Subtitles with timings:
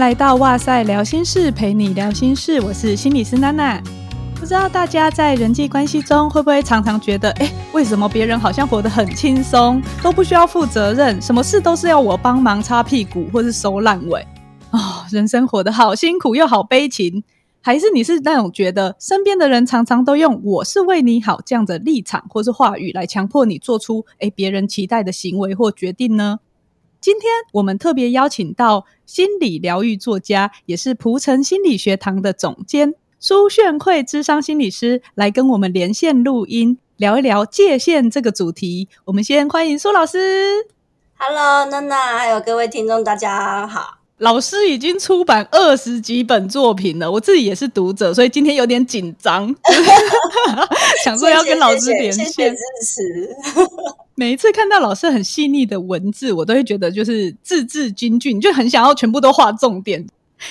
[0.00, 2.58] 来到哇塞聊心室，陪你聊心事。
[2.62, 3.78] 我是心理师娜娜。
[4.34, 14.26] 不知道大家在人际关系中会不会常常觉得，哎，为什么别人好像活得很轻松，都不需要负责任，什么事都是要我帮忙擦屁股或是收烂尾、
[14.70, 15.04] 哦？
[15.12, 17.22] 人生活得好辛苦又好悲情。
[17.60, 26.38] 还是你是那种觉得身边的人常常都用“我是为你好”这样的立场或是话语来强迫你做出诶别人期待的行为或决定呢？
[27.00, 38.86] 今天我们特别邀请到心理疗愈作家，也是蒲城心理学堂的总监苏炫慧智商心理师来跟我们连线录音，聊一聊界限这个主题。
[39.06, 40.66] 我们先欢迎苏老师。
[41.16, 43.96] Hello，娜娜，还有各位听众，大家好。
[44.18, 49.54] 老师已经出版二十几本作品了，我自己也是读者，所以今天有点紧张，
[51.02, 52.54] 想说要跟老师连线。
[52.54, 53.34] 支持。
[54.20, 59.98] 每一次看到老师很细腻的文字，我都会觉得就是字字金句，就很想要全部都画重点，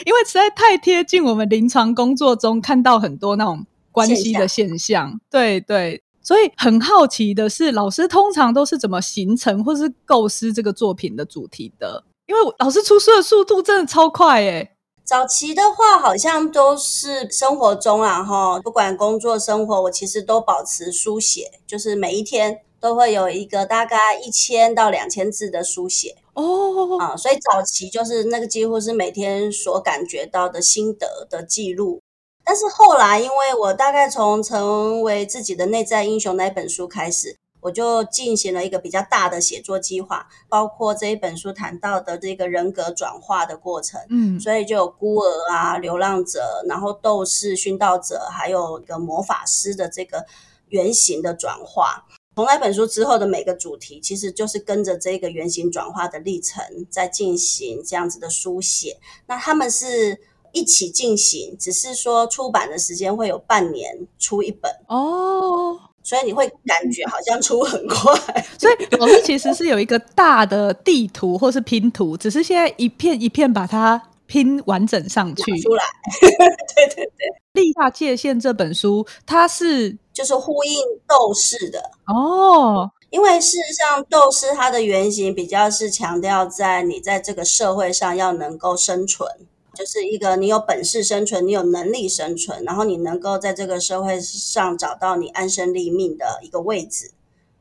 [0.07, 4.77] 因为实在太贴近我们临床工作中看到很多那种关系的现象。
[4.77, 12.03] 现象对对，所以很好奇的是，老师通常都是怎么形成或是构思这个作品的主题的？
[12.25, 14.71] 因为老师出书的速度真的超快诶。
[15.03, 32.01] 早期的话好像都是生活中啊哈，不管工作生活，我其实都保持书写，就是每一天都会有一个大概一千到两千字的书写哦啊，所以早期就是那个几乎是每天所感觉到的心得的记录。
[32.43, 37.35] 但是后来，因为我大概从成为自己的内在英雄那一本书开始。
[37.61, 50.25] 我就进行了一个比较大的写作计划，包括这一本书谈到的这个人格转化的过程，嗯，所以就有孤儿啊、流浪者，然后斗士、殉道者，还有一个魔法师的这个
[50.69, 52.05] 原型的转化。
[52.35, 58.97] 从那本书之后的每个主题，其实就是跟着这个原型转化的历程在进行这样子的书写。
[59.27, 60.17] 那他们是
[60.53, 65.79] 一起进行，只是说出版的时间会有半年出一本哦。
[66.01, 68.15] 所以你会感觉好像出很快，
[68.57, 75.83] 所以老师其实是有一个大的地图或是拼图，只是现在一片一片把它拼完整上去出来。
[76.21, 76.29] 对
[76.95, 77.11] 对对，
[77.53, 89.27] 立下界限这本书，它是就是呼应斗士的哦，因为事实上斗士它的原型比较是强调在你在这个社会上要能够生存。
[89.75, 97.11] 就是一个你有本事生存，你有能力生存，然后你能够在这个社会上找到你安身立命的一个位置，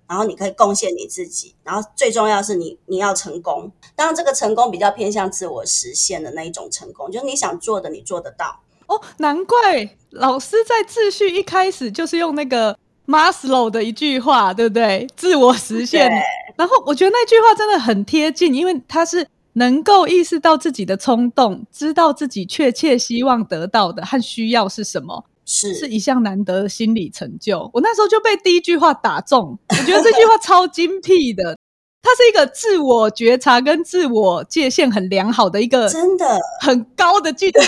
[0.09, 3.71] 然后你可以贡献你自己，然后最重要是你你要成功。
[3.95, 8.61] 当然，这个成功比较偏向自我实现的那一种成功，就是你想做的你做得到。
[8.87, 9.57] 哦，难怪
[10.11, 12.77] 老师在自序一开始就是用那个
[13.07, 15.07] Maslow 的一句话，对不对？
[15.15, 16.11] 自我实现。
[16.57, 19.27] 然后我觉得那句话真的很贴近，因为它是。
[19.55, 27.71] 能够意识到自己的冲动，知道自己确切希望得到的和需要是什么，是是一项难得的心理成就。
[27.73, 31.57] 我那时候就被第一句话打中，我觉得这句话超精辟的，
[32.03, 37.59] 它是一个自我觉察跟自我界限很良好的一个真的很高的境界，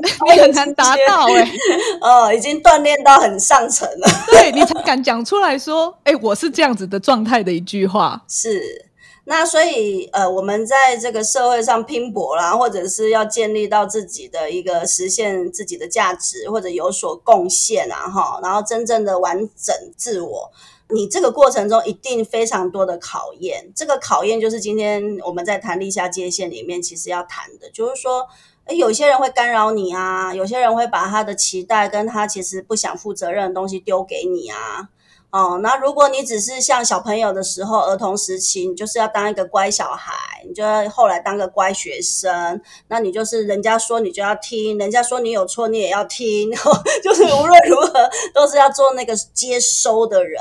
[0.32, 1.52] 你很难达到哎、欸，
[2.00, 8.86] 哦，已经锻炼到很上层了，对你才敢讲出来说，哎、欸，我是这样子的状态的一句话 是。
[9.28, 20.52] 那所以，呃，我们在这个社会上拼搏啦，或者是要建立到自己的一个实现自己的价值，或者有所贡献啊，哈，然后真正的完整自我，
[20.90, 23.72] 你这个过程中一定非常多的考验。
[23.74, 28.28] 这个考验就是今天我们在谈立下界限里面，其实要谈的，就是说，
[28.66, 34.88] 诶，有些人会干扰你啊，有些人会把他的期待跟他其实不想负责任的东西丢给你啊。
[35.30, 40.12] 哦，那如果你只是像小朋友的时候，儿童时期，你就是要当一个乖小孩，
[40.48, 46.50] 你就要后来当个乖学生，那你就是人家说你就要听，人家说你有错你也要听，
[47.04, 50.40] 就是无论如何都是要做那个接收的人。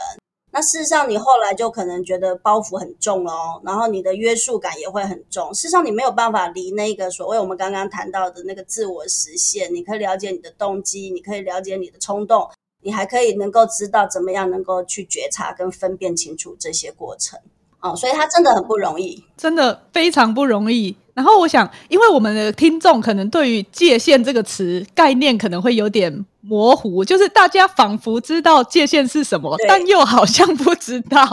[0.51, 5.53] 那事实上，你后来就可能觉得包袱很重哦，然后你的约束感也会很重。
[5.53, 12.49] 事实上，你没有办法离那个所谓我们刚刚谈到的那个自我实现，你可以了解你的动机，你可以了解你的冲动。
[12.85, 17.39] 你还可以能够知道怎么样能够去觉察跟分辨清楚这些过程
[17.79, 20.95] 哦，所以它真的很不容易，真的非常不容易。
[21.15, 31.25] 然后我想，因为我们的听众可能对于界限这个词概念可能会有点模糊，就是大家仿佛知道界限是什么，但又好像不知道。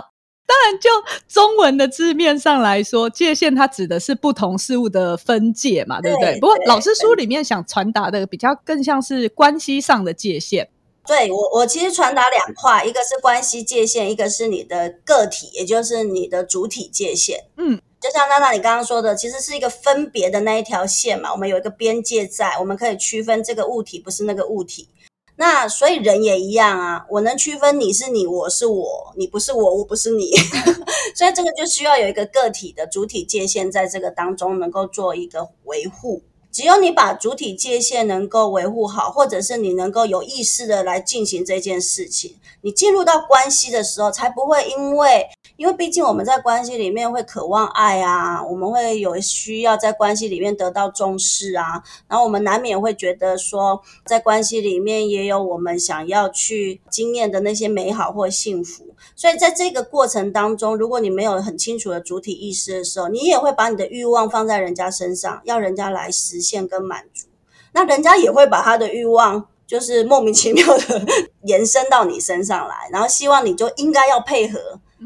[0.47, 0.91] 当然，就
[1.29, 6.33] 中文的字面上来说，界限它指的是不同事物的分界嘛，对不对？
[6.33, 10.69] 对，不过老师书里面想传达的比较更像是关系上的界限。
[11.07, 17.45] 对，我，我其实传达两块，一个是关系界限，一个是你的个体，也就是你的主体界限。
[17.57, 24.89] 嗯，就像娜娜你刚刚说的，其实是一个分别的那一条线嘛，我们有一个边界在，我们可以区分这个物体不是那个物体。
[25.35, 30.31] 那所以人也一样啊，我能区分你是你，我是我，你不是我，我不是你。
[31.17, 36.23] 所以这个就需要有一个个体的主体界限，在这个当中能够做一个维护。
[36.53, 45.27] 只有你把主体界限能够维护好，或者是你能够有意识的来进行这件事情，你进入到关系的时候，才不会因为，
[45.63, 58.89] 因为毕竟我们在关系里面会渴望爱啊，我们会有需要在关系里面得到重视啊，然后我们难免会觉得说，在关系里面也有我们想要去经验的那些美好或幸福。
[59.15, 67.29] 所以在这个过程当中，如果你没有很清楚的主体意识的时候，你也会把你的欲望放在人家身上，要人家来实现跟满足。
[67.73, 71.07] 那人家也会把他的欲望，就是莫名其妙的
[71.47, 74.59] 延伸到你身上来，然后希望你就应该要配合，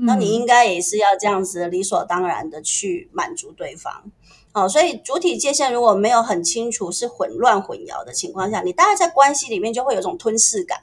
[0.02, 4.10] 那你应该也是要这样子理所当然的去满足对方。
[4.52, 10.80] 哦，所以主体界限如果没有很清楚，是混乱混淆的情况下，你大概在关系里面就会有种吞噬感。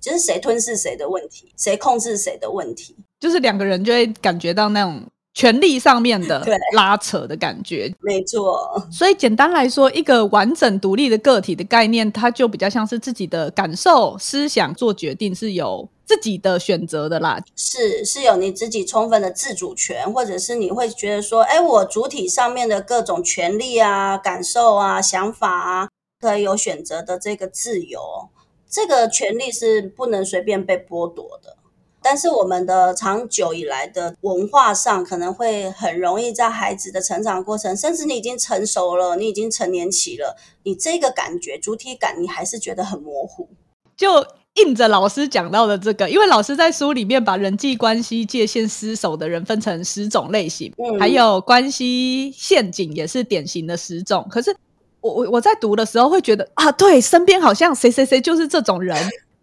[0.00, 5.00] 就是谁吞噬谁的问题，谁控制谁的问题，就是两个人就会感觉到那种
[5.34, 6.44] 权力上面的
[6.74, 7.92] 拉扯的感觉。
[8.00, 8.58] 没错，
[8.90, 17.42] 所以简单来说，一个完整独立的个体的概念，它就比较像是自己的感受、思想做决定是有自己的选择的啦。
[17.56, 25.88] 是，是有你自己充分的自主权，或者是你会觉得说，哎，我主体上面的各种权利啊、感受啊、想法啊，
[26.20, 28.00] 可以有选择的这个自由。
[28.70, 31.56] 这个权利是不能随便被剥夺的，
[32.02, 43.48] 但是我们的长久以来的文化上，可能会很容易在孩子的成长过程，甚至你已经成熟了，你已经成年期了，你这个感觉主体感，你还是觉得很模糊。
[43.96, 54.54] 就应着老师讲到的这个，因为老师在书里面把人际关系界限失守的人分成十种类型，嗯，还有关系陷阱也是典型的十种，可是。
[55.00, 58.96] 我我我在读的时候会觉得啊，对，身边好像谁谁谁就是这种人。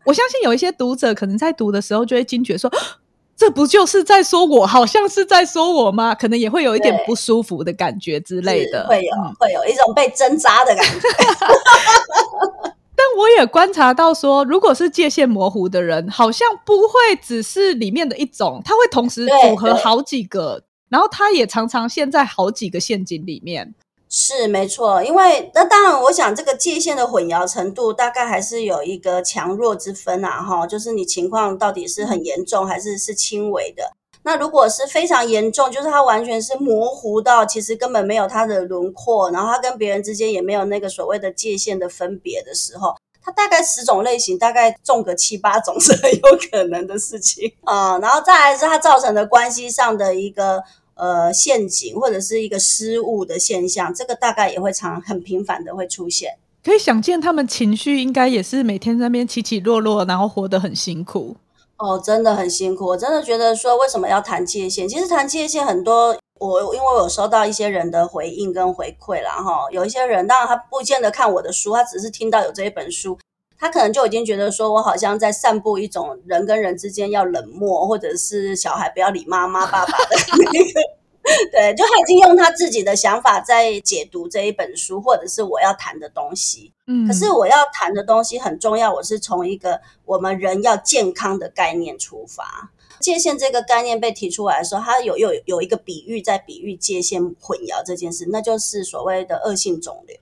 [0.10, 2.70] 我相信有一些读者可能在读的时候就会惊觉说，
[3.38, 6.16] 这不就是在说我，好像是在说我吗？
[6.16, 11.08] 可能也会有一点不舒服的感觉之类的，会有会有一种被针扎的感觉。
[12.98, 23.76] 但我也观察到说，如果是界限模糊的人，好像不会只是里面的一种，他会同时组合好几个，然后他也常常陷在好几个陷阱里面。
[24.12, 33.84] 是没错，因为那当然，我想这个界限的混淆程度大概还是有一个强弱之分啊，哈，就是你情况到底是很严重还是是轻微的。
[34.24, 46.22] 那如果是非常严重，就是它完全是模糊到其实根本没有它的轮廓，然后它跟别人之间也没有那个所谓的界限的分别的时候，它大概十种类型，大概中个七八种 是很有
[46.52, 48.00] 可能的事情啊。
[48.00, 50.64] 然后再来是它造成的关系上的一个。
[51.00, 56.38] 呃，陷阱或者是一个失误的现象，这个大概也会常很频繁的会出现。
[56.62, 61.38] 可以想见，他们情绪应该也是每天在那边起起落落，然后活得很辛苦。
[61.78, 62.86] 哦，真的很辛苦。
[62.86, 64.86] 我真的觉得说，为什么要谈界限？
[64.86, 73.18] 其实谈界限很多，我因为我有收到一些人的回应跟回馈啦，哈，有一些人当然他不见得看我的书，他只是听到有这一本书。
[73.60, 80.82] 他可能就已经觉得说，我好像在散布一种人跟人之间要冷漠，或者是小孩不要理妈妈爸爸的那个，
[81.52, 86.72] 对，就他已经用他自己的想法在解读这一本书，或者是我要谈的东西。
[86.88, 92.72] 嗯，可是我要谈的东西很重要，我是从一个我们人要健康的概念出发。
[93.02, 100.18] 界限这个概念被提出来的时候，它有有有一个比喻在比喻界限混淆这件事，那就是所谓的恶性肿瘤。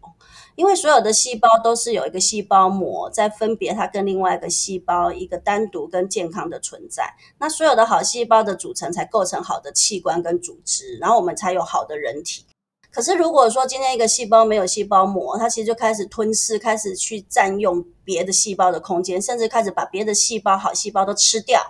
[0.58, 12.44] 因为所有的细胞都是有一个细胞膜在分别它跟另外一个细胞一个单独跟健康的存在，那所有的好细胞的组成才构成好的器官跟组织，然后我们才有好的人体。
[12.90, 21.62] 可是如果说今天一个细胞没有细胞膜，它其实就开始吞噬，开始去占用别的细胞的空间，甚至开始把别的细胞好细胞都吃掉，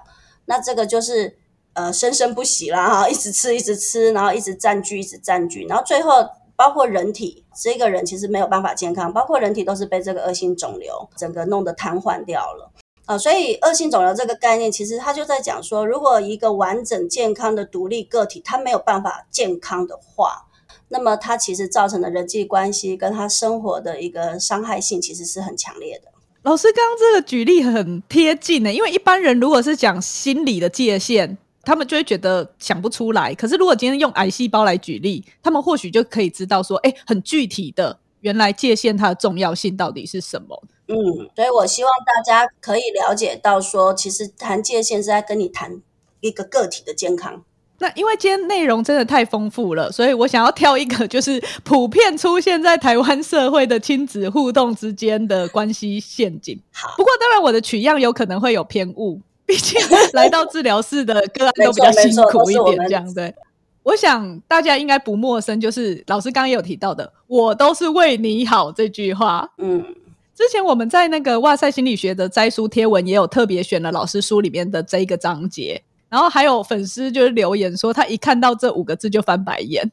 [0.46, 1.38] 那这个就是
[1.74, 6.26] 呃生生不息啦哈，一直吃一直吃，然后一直占据一直占据，然后最后。
[6.58, 12.72] 包括人体，这个人其实没有办法健康，包括人体都是被这个恶性肿瘤整个弄得瘫痪掉了
[13.06, 13.16] 啊！
[13.16, 20.48] 所以恶性肿瘤这个概念，其实他就在讲说，如果一个完整健康的独立个体，他没有办法健康的话，
[20.90, 26.12] 那么他其实造成的人际关系跟他生活的一个伤害性，其实是很强烈的。
[26.42, 31.38] 老师刚刚这个举例很贴近呢，因为一般人如果是讲心理的界限。
[31.68, 40.64] 他们就会觉得想不出来，可是如果今天用癌细胞来举例，他们或许就可以知道说，哎，很具体的，原来界限它的重要性到底是什么？
[40.88, 40.96] 嗯，
[41.36, 45.82] 所以我希望大家可以了解到说，其实谈界限是在跟你谈
[46.22, 47.44] 一个个体的健康。
[47.80, 56.58] 那因为今天内容真的太丰富了，所以我想要挑一个就是普遍出现在台湾社会的亲子互动之间的关系陷阱。
[56.72, 59.80] 好，不过当然我的取样有可能会有偏误，毕竟
[60.14, 63.34] 来到治疗室的个案都比较辛苦一点，这样对。
[63.82, 69.50] 我想大家应该不陌生，就是老师刚刚也有提到的“我都是为你好”这句话。
[69.58, 69.82] 嗯，
[70.36, 75.82] 之前我们在那个哇塞心理学的摘书贴文也有特别选了老师书里面的这一个章节。
[76.10, 79.90] 然后还有粉丝就是留言说，他一看到这五个字就翻白眼，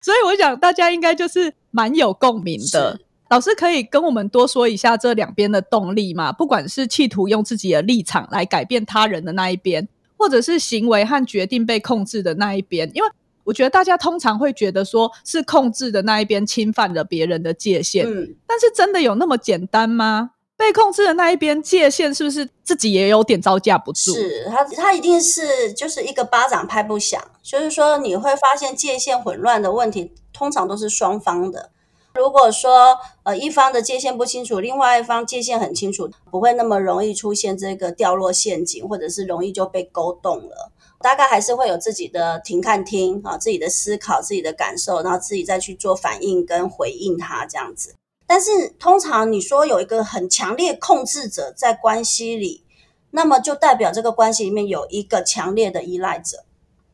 [0.00, 2.98] 所以我想大家应该就是蛮有共鸣的。
[3.28, 6.32] 老师可以跟我们多说一下这两边的动力吗？
[6.32, 13.08] 不管是企图用自己的立场来改变他人的那一边，或者是行为和决定被控制的那一边，因为
[13.44, 20.30] 我觉得大家通常会觉得说是控制的那一边侵犯了别人的界限，嗯，但是真的有那么简单吗？
[20.56, 24.14] 被控制的那一边界限是不是自己也有点招架不住？
[24.14, 27.22] 是他，他一定是就是一个巴掌拍不响。
[27.42, 31.70] 就是说，你会发现界限混乱的问题，通常都是双方的。
[32.16, 40.72] 如果说呃一方的界限不清楚，另外一方界限很清楚，不会那么容易出现这个掉落陷阱，或者是容易就被勾动了。
[41.00, 47.94] 大概还是会有自己的停看听啊，自己的思考，自己的感受，然后自己再去做反应跟回应他这样子。
[48.26, 52.64] 但是通常你说有一个很强烈控制者在关系里，
[53.10, 56.44] 那么就代表这个关系里面有一个强烈的依赖者。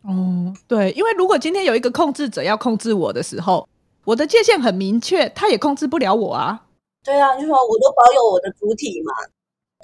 [0.05, 3.67] 嗯，对，因为如果今天有一个控制者要控制我的时候，
[4.05, 6.67] 我的界限很明确，他也控制不了我啊。
[7.05, 9.13] 对啊，就是说我都保有我的主体嘛。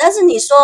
[0.00, 0.56] 但是你说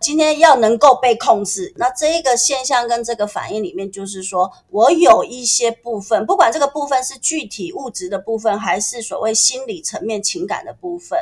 [0.00, 11.18] 今天要能够被控制，那这一个现象跟这个反应里面，就是说我有一些部分，不管这个部分是具体物质的部分，还是所谓心理层面情感的部分，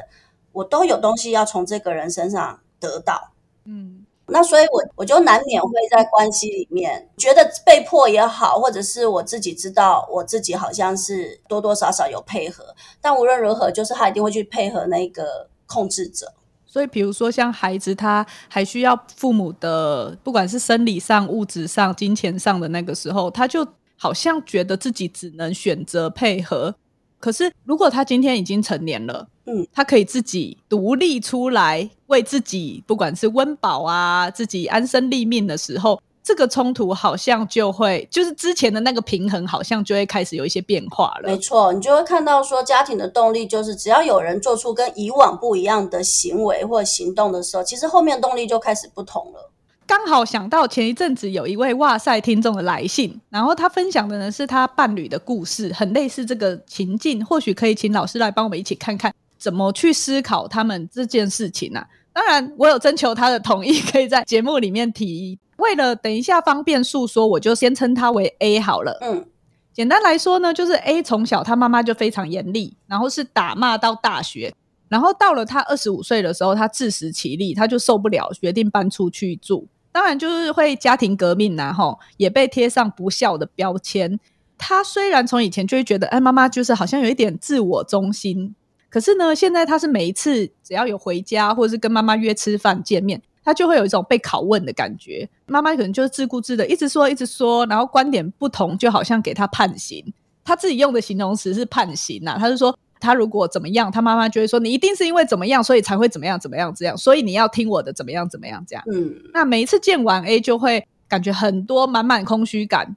[0.52, 3.32] 我都有东西要从这个人身上得到。
[3.64, 16.32] 嗯，那所以我我就难免会在关系里面觉得被迫也好，或者是我自己知道我自己好像是多多少少有配合，但无论如何，就是他一定会去配合那个控制者。
[16.66, 23.66] 所以，比如说像孩子，他还需要父母的，不管是生理上、物质上、金钱上的那个时候，他就
[23.96, 26.74] 好像觉得自己只能选择配合。
[27.18, 36.00] 可是，如果他今天已经成年了，嗯，他可以自己独立出来，为自己不管是温饱啊，自己安身立命的时候。
[36.22, 41.28] 这个冲突好像就会，就是之前的那个平衡，好像就会开始有一些变化了。
[41.28, 49.52] 没错，你就会看到说，家庭的动力就是，只要有人做出跟以往不一样的行为或行动的时候，其实后面动力就开始不同了。
[49.86, 59.14] 刚好想到前一阵子有一位哇塞听众的来信，然后他分享的呢是他伴侣的故事，很类似这个情境，或许可以请老师来帮我们一起看看
[59.46, 61.86] 怎么去思考他们这件事情啊。
[62.12, 65.38] 当然，我有征求他的同意，可以在节目里面提。
[65.58, 68.98] 为了等一下方便诉说，我就先称他为 A 好了。
[69.02, 69.24] 嗯，
[69.72, 74.52] 简单来说呢，就是 A 从小他妈妈就非常严厉，然后是打骂到大学，
[74.88, 79.68] 然后到了他二十五岁的时候，他自食其力，他就受不了，决定搬出去住。
[79.92, 84.18] 当然就是会家庭革命然后也被贴上不孝的标签。
[84.58, 88.54] 他虽然从以前就会觉得，哎，妈妈就是好像有一点自我中心。
[88.96, 95.28] 可是呢，现在他是每一次只要有回家，或者是跟妈妈约吃饭见面，他就会有一种被拷问的感觉。
[95.44, 100.02] 妈妈可能就是自顾自的，一直说一直说，然后观点不同，就好像给他判刑。
[100.42, 108.82] 他自己用的形容词是判刑呐、啊，他是说他如果怎么样，他妈妈就会说你一定是因为怎么样，所以才会怎么样怎么样这样，所以你要听我的怎么样怎么样这样。
[108.90, 112.96] 嗯，那每一次见完 A 就会感觉很多满满空虚感。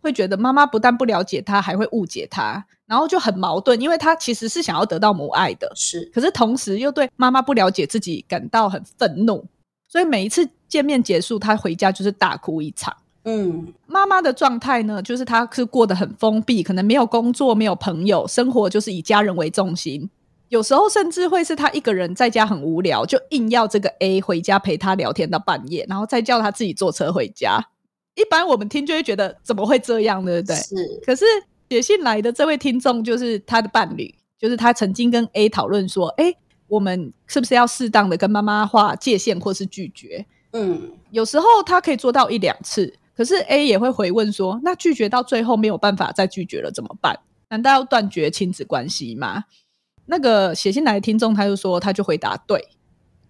[0.00, 9.44] 会觉得妈妈不但不了解他，还会误解他，然后就很矛盾，因为他其实是想要得到母爱的，是，可是同时又对妈妈不了解自己感到很愤怒，
[9.88, 12.96] 所以每一次见面结束，他回家就是大哭一场。
[13.24, 20.08] 嗯，妈妈的状态呢，就是他是过得很封闭，可能没有工作，没有朋友，生活就是以家人为重心，
[20.48, 27.60] 有时候甚至会是他一个人在家很无聊，就硬要这个 A 回家陪他聊天到半夜，然后再叫他自己坐车回家。
[28.18, 30.56] 一般我们听就会觉得怎么会这样，对不对？
[30.56, 30.74] 是。
[31.06, 31.24] 可是
[31.70, 36.34] 写信来的这位听众就是他的伴侣，就是他曾经跟 A 讨论说：“哎，
[36.66, 47.18] 我们是不是要适当的跟妈妈划界限或是拒绝？”嗯，有时候他可以做到一两次，可是 A 也会回问说：“那拒绝到最后没有办法再拒绝了怎么办？
[47.50, 49.44] 难道要断绝亲子关系吗？”
[50.10, 52.66] 那个写信来的听众他就说，他就回答：“对。”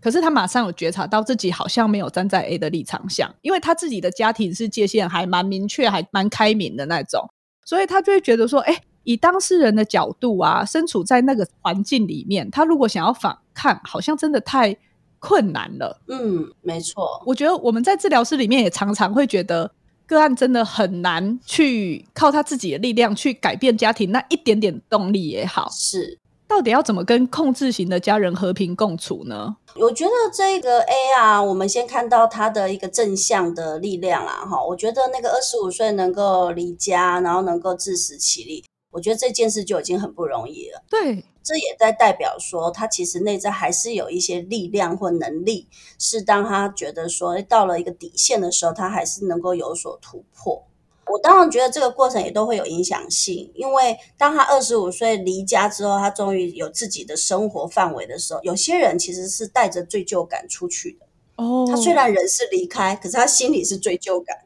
[0.00, 7.28] 可是他马上有觉察到自己好像没有站在 A 的立场上，因为他自己的家庭是界限还蛮明确、还蛮开明的那种，
[7.64, 14.76] 所以他就会觉得说：“哎，以当事人的角度啊，身处在那个环境里面，他如果想要反抗，好像真的太
[15.19, 17.21] 困难了。”嗯，没错。
[17.26, 19.69] 我觉得我们在治疗室里面也常常会觉得，
[20.07, 26.19] 个案真的很难去靠他自己的力量去改变家庭那一点点动力也好，是。
[26.49, 29.55] 到底要怎么跟控制型的家人和平共处呢？
[29.76, 40.83] 我觉得这个 A 啊，我们先看到他的一个正向的力量啦，哈，我觉得那个二十五岁能够离家，然后能够自食其力，我觉得这件事就已经很不容易了。
[40.88, 50.64] 对，这也在代表说他其实内在还是有一些力量或能力，是当他觉得说到了一个底线的时候，他还是能够有所突破。
[51.10, 61.06] 我当然觉得这个过程也都会有影响性，因为当他二十五岁离家之后，他终于有自己的生活范围的时候，有些人其实是带着罪疚感出去的。
[61.36, 64.36] 哦，他虽然人是离开，可是他心里是罪疚感。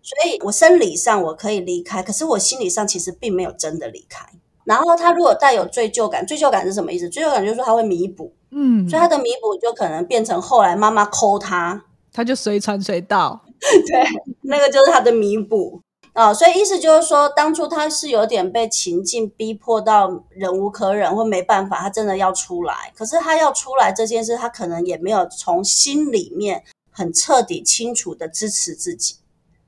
[0.00, 4.26] 所以我生理上我可以离开，可是我心理上其实并没有真的离开。
[4.64, 7.08] 然后他如果带有罪疚感，罪疚感是什么意思？
[7.08, 13.44] 罪疚感就是说他会弥补，嗯，所以他的弥补就可能变成后来妈妈抠他，他就随传随到。
[13.60, 14.04] 对，
[14.48, 15.82] 那个就是他的弥补
[16.14, 22.90] 啊，所以意思就是说，当初他是有点被情境逼迫到忍无可忍或没办法，他真的要出来。
[22.96, 29.16] 可是他要出来这件事，他可能也没有从心里面很彻底清楚的支持自己，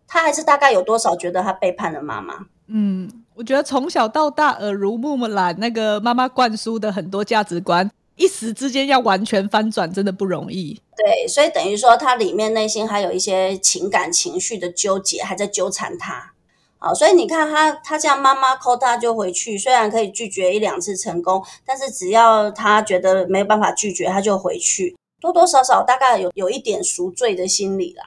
[0.08, 2.46] 他还是大概有多少觉得他背叛了妈妈。
[2.66, 7.88] 嗯，我觉得从小到大耳濡目染，那个妈妈灌输的很多价值观。
[8.20, 10.78] 一时之间要完全翻转，真的不容易。
[10.94, 16.34] 对，所以等于说，他里面内心还有一些情感情绪的纠结，还在纠缠他。
[16.76, 28.04] 好，所以你看他，他这样妈妈 call 他就回去，虽然可以拒绝一两次成功，但是只要他觉得没有办法拒绝，他就回去，多多少少大概有有一点赎罪的心理啦。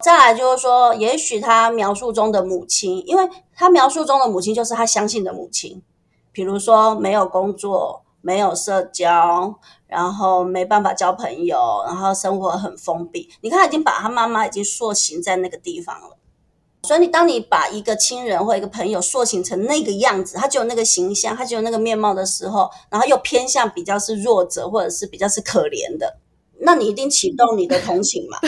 [0.00, 5.80] 再来就是说，也许他描述中的母亲，因为他描述中的母亲就是他相信的母亲，
[6.32, 8.02] 比如说没有工作。
[8.26, 9.54] 没有社交，
[9.86, 13.30] 然后没办法交朋友，然后生活很封闭。
[13.40, 16.16] 你看，已经把他妈妈已经塑形在那个地方了。
[16.82, 26.16] 所以，你当你把一个亲人或一个朋友塑形成那个样子，他就有那个形象，他就有那个面貌的时候，然后又偏向比较是弱者，或者是比较是可怜的，
[26.58, 28.38] 那你一定启动你的同情嘛？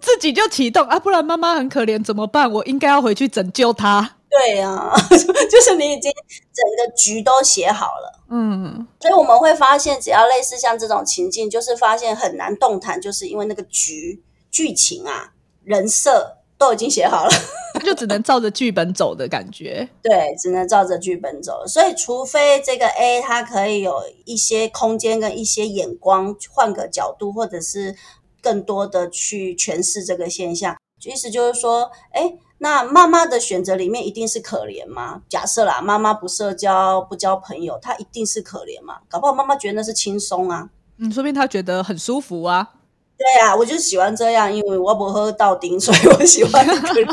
[0.00, 2.50] 自己就启动啊，不然妈妈很可怜怎么办？
[2.50, 4.16] 我应该要回去拯救她。
[4.28, 4.92] 对啊，
[5.50, 6.10] 就是你已经
[6.54, 17.30] 整个局都写好了，嗯，所以我们会发现，只要类似像这种情境，就是发现很难动弹，就是因为那个局剧情啊、人设都已经写好了，
[17.84, 19.86] 就只能照着剧本走的感觉。
[20.02, 21.66] 对，只能照着剧本走。
[21.66, 27.94] 所以，除非这个 A 他可以有一些空间跟一些眼光，换个角度，或者是
[28.40, 32.32] 更多的去诠释这个现象，意思就是说，哎。
[32.62, 35.22] 那妈妈的选择里面一定是可怜吗？
[35.28, 38.98] 假设啦，妈妈不社交、不交朋友，她一定是可怜吗？
[39.08, 40.70] 搞不好妈妈觉得那是轻松啊。
[40.98, 42.74] 嗯，说不定她觉得很舒服啊。
[43.18, 47.12] 对啊，我就喜欢这样，因为我不喝到丁，所以我喜欢这个。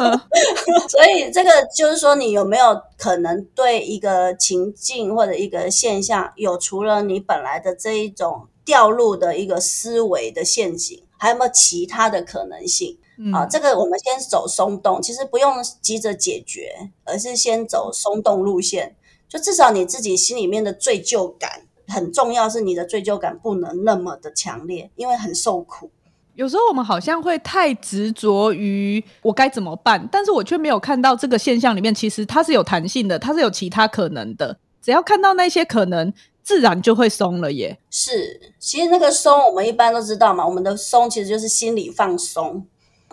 [0.88, 12.96] 所以这个就是说，你有没有可能对一个情境或者一个现象，有除了你本来的这一种掉入的一个思维的陷阱，还有没有其他的可能性？
[13.18, 18.96] 嗯、啊，这个我们先走松动，其实不用急着解决，而是先走松动路线。
[19.28, 25.90] 就至少你自己心里面的罪疚感很重要，是你的罪疚感不能那么的强烈，因为很受苦。
[26.34, 34.56] 有时候我们好像会太执着于我该怎么办，但是我却没有看到这个现象里面其实它是有弹性的，它是有其他可能的。
[34.82, 37.78] 只要看到那些可能，自然就会松了耶。
[37.90, 42.66] 是，其实那个松我们一般都知道嘛，我们的松其实就是心理放松。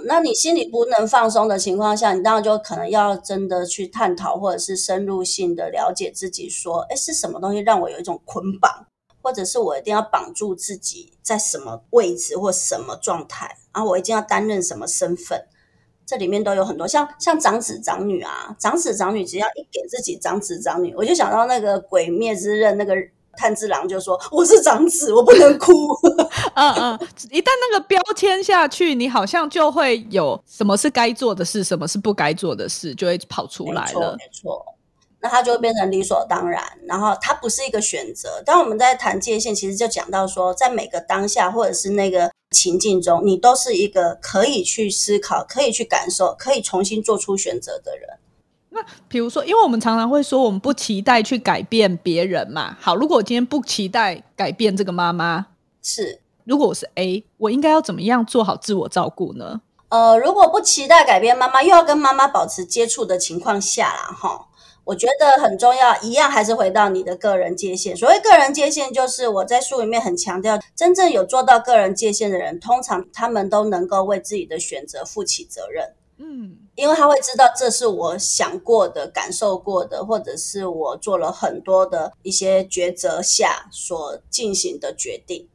[0.05, 8.85] 那你心里不能放松的情况下，你当然就可能要真的去探讨，或者是深入性的了解自己，说，哎，是什么东西让我有一种捆绑，
[9.21, 15.45] 或者是我一定要绑住自己在什么位置或什么状态，然后我一定要担任什么身份，
[16.05, 22.95] 这里面都有很多，像像长子长女啊，长子长女只要一给自己长子长女，我就想到那个《鬼灭之刃》那个。
[23.41, 25.71] 炭治郎就说：“我是长子，我不能哭。
[26.53, 26.99] ”嗯嗯，
[27.31, 33.93] 一旦那个标签下去，你好像就会有什么是该做的事，什么是不该做的事，就会跑出来了。
[33.93, 34.65] 没错，没错，
[35.21, 36.63] 那它就会变成理所当然。
[36.85, 38.43] 然后它不是一个选择。
[38.45, 48.07] 当我们在谈界限，其实就讲到说，在每个当下或者是那个情境中，你都是一个可以去思考、可以去感受、可以重新做出选择的人。
[48.73, 52.77] 那比如说，因为我们常常会说，我们不期待去改变别人嘛。
[52.79, 55.47] 好，如果我今天不期待改变这个妈妈，
[55.83, 59.59] 是，如果我是 A，我应该要怎么样做好自我照顾呢？
[59.89, 64.47] 呃，如果不期待改变妈妈，又要跟妈妈保持接触的情况下啦，哈，
[64.85, 67.93] 我觉得很重要，一样还是回到你的个人界限。
[67.93, 75.93] 所谓个人界限，就是我在书里面很强调，真正有做到个人界限的人，通常他们都能够为自己的选择负起责任。
[76.23, 85.49] 嗯，因为他会知道这是我想过的、感受过的，或者是我做了很多的一些抉择下所进行的决定。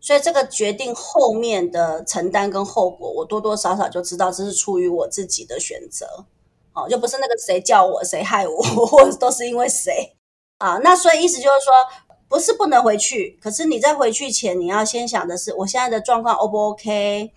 [0.00, 6.06] 所以这个决定后面的承担跟后果，我多多少少就知道这是出于我自己的选择，
[6.74, 10.14] 哦，就不是那个谁叫我，谁害我， 或者都是因为谁
[10.58, 10.78] 啊？
[10.84, 11.74] 那所以意思就是说，
[12.28, 17.32] 不是不能回去，可是你在回去前，你要先想的是，我现在的状况 O 不 OK？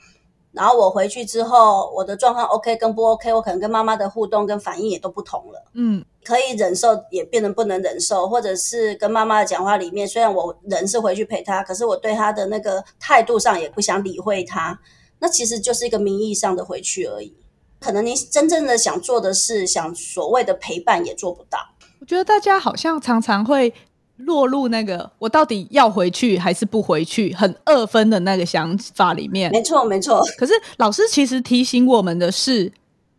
[0.57, 5.63] 然后我回去之后，我的状况 OK 跟不 OK，我可能跟妈妈的互动跟反应也都不同了。
[5.75, 14.79] 嗯，可以忍受也变得不能忍受，或者是跟妈妈的讲话里面，虽然我人是回去陪她，可是我对她的那个态度上也不想理会她。
[15.19, 17.35] 那其实就是一个名义上的回去而已。
[17.79, 21.59] 可能你真正的想做的事，想所谓的陪伴也做不到。
[21.99, 23.71] 我觉得大家好像常常会。
[24.17, 29.51] 落入那个我到底要回去还是不回去，很二分的那个想法里面。
[29.51, 30.21] 没错，没错。
[30.37, 32.71] 可是老师其实提醒我们的是，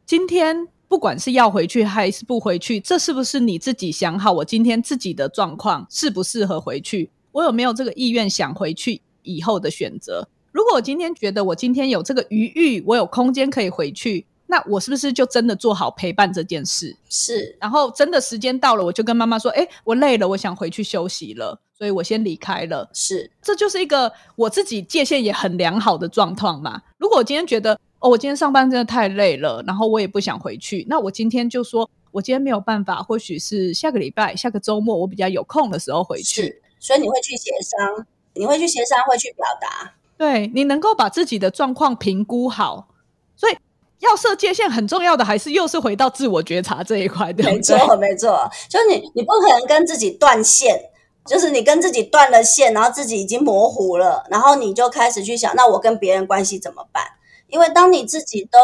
[0.04, 4.32] 今天不管是要回去还是不回去，这是不是你自己想好？
[4.32, 7.10] 我今天自己的状况适不适合回去？
[7.32, 10.28] 我有没有这个意愿想回去以后的选择？
[10.50, 14.26] 如果我今天觉得我今天有这个余裕，我有空间可以回去。
[14.50, 16.96] 那我是不是就真的做好陪伴这件事？
[17.10, 26.80] 是，然后真的时间到了，我就跟妈妈说：“哎，我累了，我想回去休息了，所以我先离开了。”是，这就是一个我自己界限也很良好的状况嘛。
[26.96, 36.42] 如果我今天觉得哦，我今天上班真的太累了，然后我也不想回去，那我今天就说我今天没有办法，或许是下个礼拜、下个周末我比较有空的时候回去。
[36.42, 39.92] 是，所以你会去协商，你会去协商，会去表达。
[40.16, 42.88] 对，你能够把自己的状况评估好，
[43.36, 43.54] 所以。
[44.00, 47.54] 要设界限很重要的，还是又是回到自我觉察这一块，对对？
[47.54, 50.80] 没错，没错，就是你，你不可能跟自己断线，
[51.26, 57.02] 就是你跟自己断了线，然后自己已经模糊了，然后你就开始去想，那我跟别人关系怎么办？
[57.48, 58.58] 因为当你自己都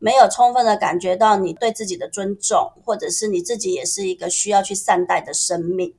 [0.00, 5.94] 没有充分的感觉到你对自己的尊重，或者是你自己也是一个需要去善待的生命，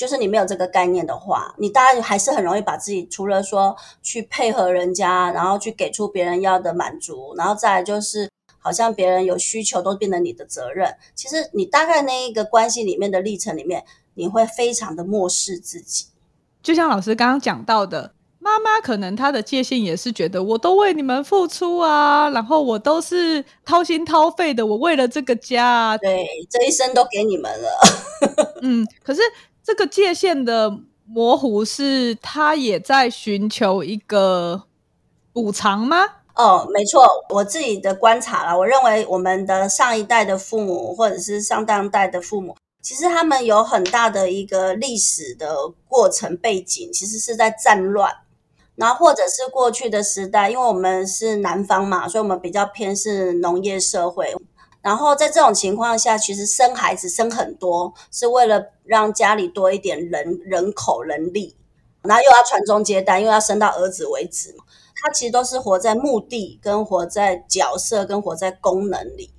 [0.00, 8.30] 就是你没有这个概念的话，你大概还是很容易把自己除了说去配合人家，然后去给出别人要的满足，然后再来就是。
[8.62, 13.82] 好像别人有需求都变成你的责任，其实你大概那一个关系里面的历程里面，
[14.12, 16.04] 你会非常的漠视自己。
[16.62, 27.68] 就像老师刚刚讲到的，妈妈可能她的界限也是觉得我都为你们付出啊，然后我都是掏心掏肺的，我为了这个家，对，这一生都给你们了。
[28.60, 29.22] 嗯，可是
[29.62, 34.64] 这个界限的模糊是他也在寻求一个
[35.32, 35.96] 补偿吗？
[36.34, 45.54] 哦，没错，我自己的观察啦，我认为我们的上一代的父母，或者是上当代的父母，其实他们有很大的一个历史的
[45.86, 48.10] 过程背景，其实是在战乱，
[48.76, 54.34] 然后或者是过去的时代，因为我们是南方嘛，所以我们比较偏是农业社会，
[54.82, 61.54] 然后在这种情况下，其实生孩子生很多，是为了让家里多一点人人口人力，
[62.02, 64.64] 然后又要传宗接代，又要生到儿子为止嘛。
[65.02, 69.30] 他其实都是活在目的、跟活在角色、跟活在功能里。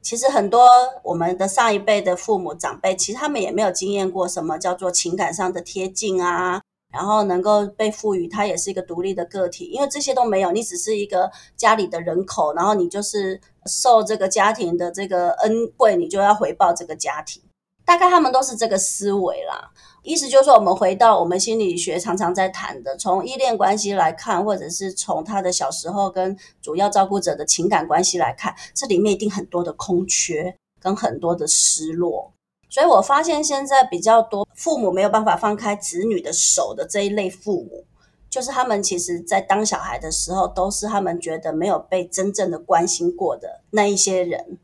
[0.00, 0.68] 其实很多
[1.04, 17.42] 我们的上一辈的父母长辈，其实他们也没有经验过什么叫做情感上的贴近啊，然后能够被赋予他也是一个独立的个体，因为这些都没有，你只是一个家里的人口，然后你就是受这个家庭的这个恩惠，你就要回报这个家庭。
[17.84, 19.70] 大概他们都是这个思维啦。
[20.04, 32.32] 意思就是说，我们回到我们心理学常常在谈的，从依恋关系来看，或者是从他的小时候跟主要照顾者的情感关系来看，这里面一定很多的空缺跟很多的失落。
[32.72, 37.84] 所以我发现现在比较多父母没有办法放开子女的手的这一类父母，
[38.30, 44.56] 就是他们其实在当小孩的时候，都是他们觉得没有被真正的关心过的那一些人。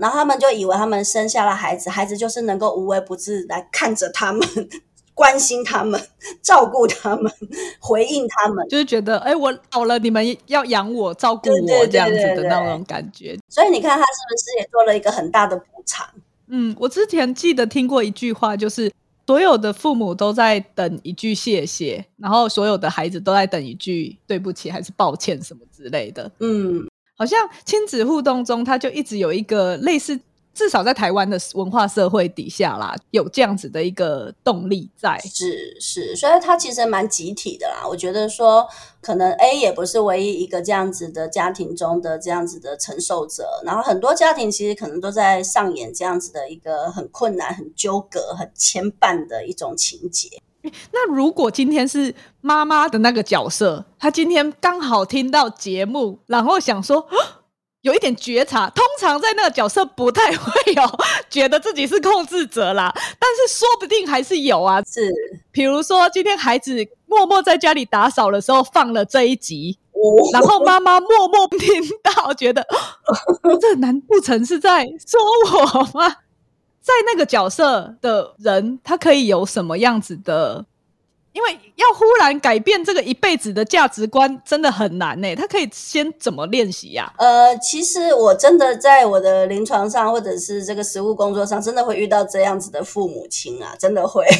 [0.00, 4.40] 然后他们就以为他们生下了孩子，孩子就是能够无微不至来看着他们、
[5.14, 6.00] 关心他们、
[6.42, 7.30] 照顾他们、
[7.78, 13.38] 回应他们，就是觉得，哎，我老了，你们要养我、照顾我这样子的那种感觉。
[13.48, 16.04] 所以你看，他是不是也做了一个很大的补偿？
[16.50, 18.92] 嗯，我之前记得听过一句话，就是
[19.26, 26.30] 所有的父母都在等一句谢谢，然后所有的孩子都在等一句对不起还是抱歉什么之类的。
[26.40, 26.86] 嗯。
[27.16, 30.18] 好像亲子互动中，他就一直有一个类似，
[30.60, 35.18] 至少在台湾的文化社会底下啦，有这样子的一个动力在。
[35.20, 37.88] 是是，所以它其实蛮集体的啦。
[37.88, 38.68] 我觉得说，
[39.00, 50.28] 可能 A 也不是唯一一个这样子的家庭中的这样子的承受者，然后很多家庭其实可能都在上演这样子的一个很困难、很纠葛、很牵绊的一种情节。
[50.92, 57.06] 那如果今天是妈妈的那个角色，她今天刚好听到节目，然后想说，
[57.82, 60.82] 有一点觉察，通常在那个角色不太会有
[61.30, 64.82] 觉得自己是控制者啦，但是说不定还是有啊。
[64.82, 65.10] 是，
[65.50, 69.98] 比如说今天孩子默默在家里打扫的时候放了这一集，哦、
[70.32, 71.68] 然后妈妈默默听
[72.02, 72.66] 到，觉得
[73.60, 75.18] 这难不成是在说
[75.64, 76.08] 我吗？
[76.82, 80.66] 在那个角色的人，他可以有什么样子的？
[81.32, 85.36] 因为要忽然改变这个一辈子的价值观，真的很难呢。
[85.36, 87.12] 他可以先怎么练习呀？
[87.18, 94.24] 呃，其实我真的在我的临床上，或者是这个实务工作上，真的会遇到这样子的父母亲啊，真的会。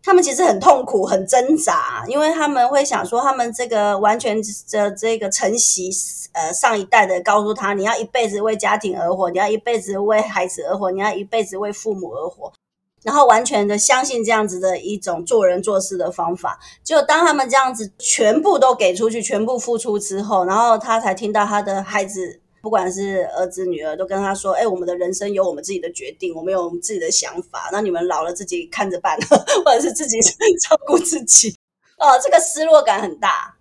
[0.00, 5.90] 他们其实很痛苦，很挣扎，因为他们会想说，他们这个完全的这个承袭，
[6.32, 12.52] 呃，上一代的告诉他，你要一辈子为家庭而活，你要一辈子为孩子而活，你要一辈子为父母而活。
[13.02, 29.16] 然后完全的相信这样子的一种做人做事的方法，就当他们这样子全部都给出去，全部付出之后，然后他才听到他的孩子，不管是儿子女儿，都跟他说：“哎，我们的人生有我们自己的决定，我们有我们自己的想法，那你们老了自己看着办，
[29.64, 30.20] 或者是自己
[30.68, 31.56] 照顾自己。”
[31.98, 33.57] 哦，这个失落感很大。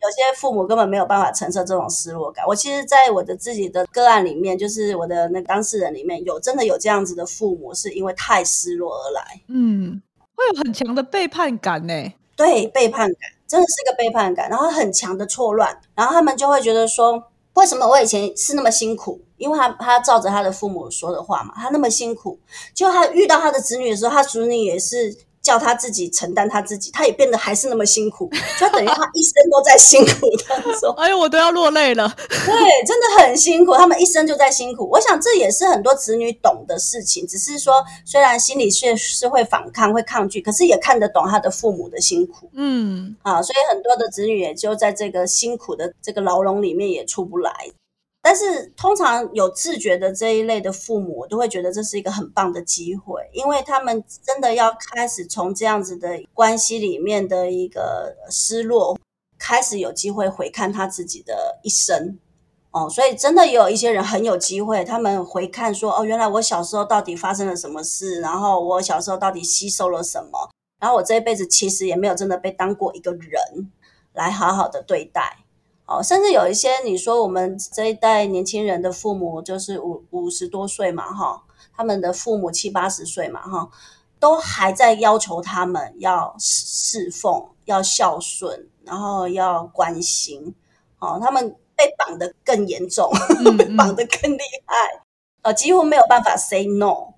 [0.00, 2.46] 有些父母根本没有办法承受这种失落感。
[2.46, 9.40] 我其实，在我的自己的个案里面，就是我的那个当事人里面有真的有这样子的父母，是因为太失落而来。
[9.48, 10.00] 嗯，
[10.36, 12.12] 会有很强的背叛感呢。
[12.36, 17.20] 对，背叛感真的是个背叛感，然后很强的错乱，然后他们就会觉得说，
[17.54, 19.20] 为什么我以前是那么辛苦？
[19.36, 22.38] 因为他他照着他的父母说的话嘛，他那么辛苦，
[22.72, 25.16] 就他遇到他的子女的时候，他子女也是。
[25.48, 28.28] 叫他自己承担他自己，他也变得还是那么辛苦，
[28.60, 30.92] 就等于他一生都在辛苦当中。
[31.02, 32.06] 哎呦，我都要落泪了。
[32.28, 34.86] 对，真的很辛苦，他们一生就在辛苦。
[34.90, 42.50] 我想这也是很多子女懂的事情，只是说虽然心里是是会反抗、会抗拒，可是也看得懂他的父母的辛苦。
[42.52, 47.50] 嗯，啊，所以很多的子女也就在这个辛苦的这个牢笼里面也出不来。
[48.28, 58.98] 但是通常有自觉的这一类的父母，我都会觉得这是一个很棒的机会，因为他们真的要开始从这样子的关系里面的一个失落，
[59.38, 62.18] 开始有机会回看他自己的一生
[62.70, 62.86] 哦。
[62.90, 68.20] 所以真的有一些人很有机会，他们回看说：“哦，原来我小时候到底发生了什么事？
[68.20, 70.50] 然后我小时候到底吸收了什么？
[70.78, 73.72] 然后我这一辈子其实也没有真的被当过一个人
[74.12, 75.38] 来好好的对待。”
[75.88, 81.42] 哦，甚至有一些你说我们这一代年轻人的父母就是五五十多岁嘛，哈，
[81.74, 83.70] 他们的父母七八十岁嘛，哈，
[84.20, 90.54] 都还在要求他们要侍奉、要孝顺，然后要关心，
[90.98, 94.74] 哦，他们被绑得更严重， 嗯嗯被绑得更厉害，
[95.40, 97.14] 呃，几乎没有办法 say no。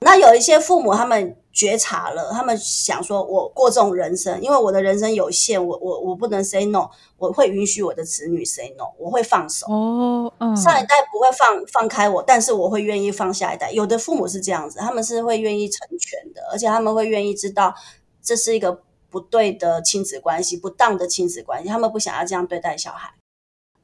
[0.00, 1.34] 那有一些父母他们。
[1.52, 6.88] 觉察了，他们想说：“我过这种人生，因为我的人生有限，我我我不能 say no，
[7.18, 9.66] 我会允许我的子女 say no，我会放手。
[9.66, 13.70] 哦，嗯，上一代不会放放开我，但是我会愿意放下一代。
[13.70, 17.74] 有的父母是这样子，他们是会愿意成全的，而且他们会愿意知道
[18.22, 23.12] 这是一个不对的亲子关系，不当的亲子关系，他们不想要这样对待小孩。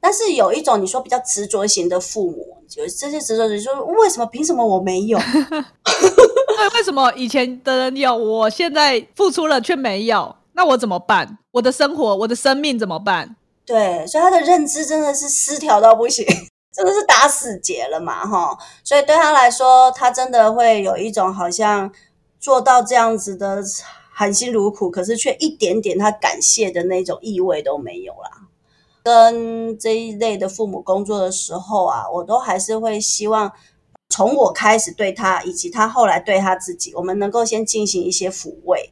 [0.01, 5.17] 但是有一种你说比较执着型的父母，就这些执着型，说为什么凭什么我没有？”
[6.75, 10.35] 为什么以前的人有，我现在付出了却没有？
[10.53, 11.37] 那我怎么办？
[11.51, 13.35] 我的生活，我的生命怎么办？
[13.65, 16.25] 对，所以他的认知真的是失调到不行，
[16.73, 18.57] 真的是打死结了嘛，哈。
[18.83, 21.91] 所以对他来说，他真的会有一种好像
[22.39, 23.63] 做到这样子的
[24.11, 28.48] 含辛茹苦，可是却一点点他感谢的那种意味都没有啦。
[29.09, 33.51] 跟这一类的父母工作的时候啊，我都还是会希望。
[34.11, 38.91] 从我开始对他，以及他后来对他自己，我们能够先进行一些抚慰，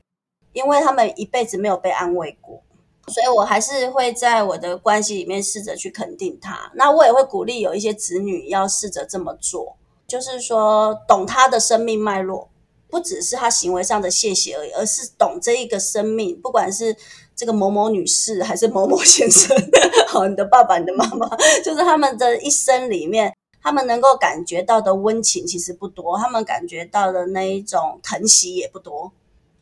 [0.54, 2.62] 因为他们一辈子没有被安慰过，
[3.08, 6.72] 所以我还是会在我的关系里面试着去肯定他。
[6.76, 9.76] 那我也会鼓励有一些子女要试着这么做，
[10.08, 12.50] 就是说懂他的生命脉络，
[12.88, 16.96] 不只是他行为上的谢谢而已，而是懂这一个生命，不管是
[17.38, 19.56] 这个某某女士还是某某先生，
[20.10, 21.30] 好，你的爸爸、你的妈妈，
[21.64, 23.34] 就是他们的一生里面。
[23.60, 29.12] 他们能够感觉到的温情其实不多，他们感觉到的那一种疼惜也不多，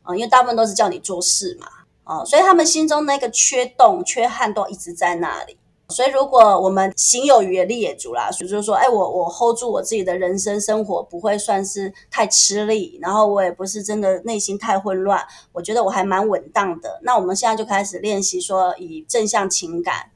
[0.03, 1.67] 啊、因为大部分都是叫你做事嘛，
[2.03, 5.57] 啊、所以他们心中那个缺洞、缺憾都一直在那里。
[5.89, 16.99] 所以如果我们行有余力也足啦，所以就是说，哎，我我 hold 住我自己的人生生活，不会算是太吃力，然后我也不是真的内心太混乱，我觉得我还蛮稳当的。
[17.03, 20.11] 那我们现在就开始练习说，以正向情感。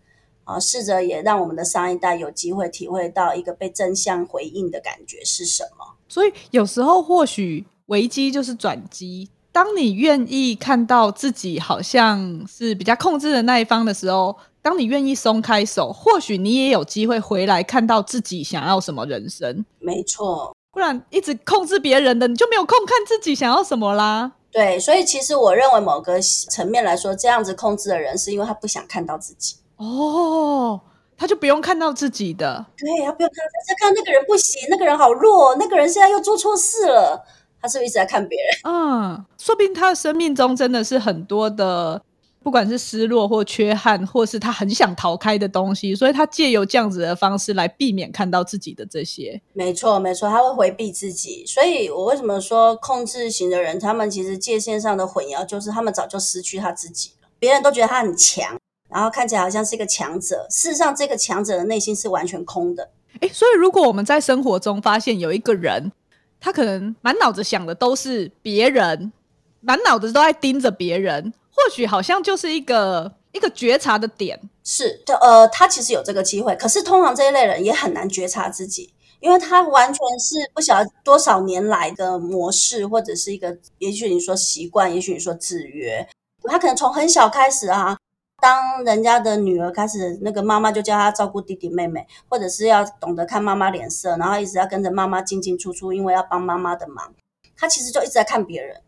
[0.46, 5.86] 啊，试着也让我们的上一代有机会体会到一个被正向回应的感觉是什么。
[6.08, 9.30] 所以有时候或许危机就是转机。
[9.52, 19.66] 当你愿意看到自己好像是比较控制的那一方的时候，当你愿意松开手，或许你也有机会回来看到自己想要什么人生。
[19.80, 24.32] 没错，不然一直控制别人的，你就没有空看自己想要什么啦。
[24.52, 29.56] 对，所以其实我认为某个层面来说，这样子控制的人是因为他不想看到自己。
[29.78, 30.80] 哦，
[31.16, 32.66] 他就不用看到自己的。
[32.76, 37.24] 对，他不用看到，他在看那个人不行，那个人好弱，那个人现在又做错事了。
[37.62, 38.74] 他是不是一直在看别人？
[38.74, 42.02] 嗯，说不定他的生命中真的是很多的，
[42.42, 49.42] 不管是失落或缺憾，或是他很想逃开的东西，所以他借由这样子的方式来避免看到自己的这些。
[49.54, 51.46] 没错，没错，他会回避自己。
[51.46, 57.28] 所以我为什么说控制型的人，他们其实界限上的混淆，就是他们早就失去他自己了。
[57.40, 58.58] 别人都觉得他很强，
[58.90, 62.90] 然后看起来好像是一个强者，事实上这个强者的内心是完全空的。
[63.20, 65.92] 诶，所以如果我们在生活中发现有一个人，
[66.40, 69.12] 他可能满脑子想的都是别人，
[69.60, 74.40] 满脑子都在盯着别人，或许好像就是一个一个觉察的点。
[74.64, 86.08] 是的，呃，他其实有这个机会，可是通常这一类人也很难觉察自己，因为他完全是不晓得多少年来的模式，或者是一个，也许你说习惯，也许你说制约，
[86.44, 87.98] 他可能从很小开始啊。
[88.42, 97.14] 当人家的女儿开始那个妈妈就叫她照顾弟弟妹妹，或者是要懂得看妈妈脸色，然后一直要跟着妈妈进进出出，因为要帮妈妈的忙。
[97.58, 98.80] 他其实就一直在看别人，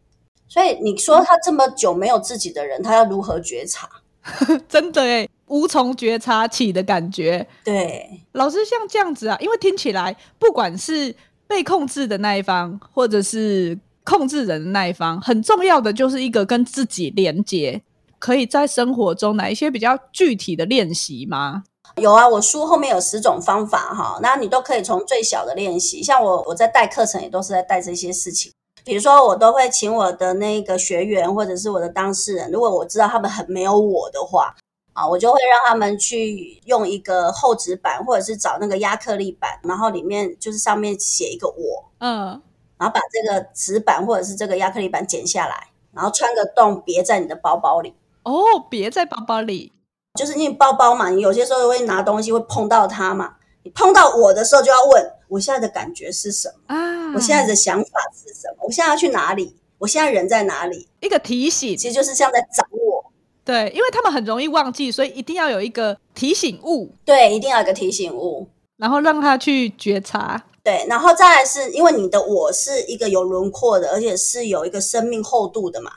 [0.51, 3.87] 所以你说他这么久没有自己的人，他要如何觉察？
[4.67, 7.47] 真的诶，无从觉察起的感觉。
[7.63, 11.15] 对，老师像这样子啊，因为听起来不管是
[11.47, 17.81] 被控制的那一方，或者是控制人的那一方，很重要的就是一个跟自己连接。
[18.19, 21.63] 可以在生活中哪一些比较具体的练习吗？
[21.95, 26.03] 有啊，我书后面有十种方法哈，那你都可以从最小的练习。
[26.03, 28.51] 像我我在带课程也都是在带这些事情，
[28.83, 34.55] 比如说我都会请我的那个学员或者是我的当事人，如果我知道他们很没有我的话
[34.93, 42.41] 啊，我就会让他们去用一个厚纸板或者是找那个亚克力板，然后里面就是上面写一个我，嗯，
[42.77, 47.93] 然后把这个纸板或者是这个亚克力板剪下来，然后穿个洞别在你的包包里。
[48.23, 48.33] 哦，
[48.69, 49.71] 别在包包里，
[50.19, 53.35] 就是你包包嘛，你有些时候会拿东西会碰到它嘛。
[53.63, 57.13] 你碰到我的时候，就要问我现在的感觉是什么啊？
[57.13, 58.10] 我现在的想法是
[58.41, 58.65] 什么？
[58.65, 59.55] 我现在要去哪里？
[59.77, 60.87] 我现在人在哪里？
[60.99, 63.11] 一个提醒，其实就是像在找我。
[63.43, 66.91] 对，因为他们很容易忘记，所以一定要有一个提醒物。
[67.03, 70.43] 对，一定要有一个提醒物，然后让他去觉察。
[70.63, 75.91] 对，然后再来是因为你的我是一个有轮廓的，而且是有一个生命厚度的嘛。